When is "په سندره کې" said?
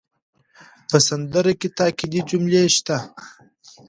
0.89-1.69